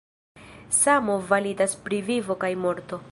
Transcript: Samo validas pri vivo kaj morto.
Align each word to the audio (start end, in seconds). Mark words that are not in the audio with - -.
Samo 0.77 1.19
validas 1.33 1.77
pri 1.85 2.03
vivo 2.11 2.39
kaj 2.45 2.53
morto. 2.67 3.03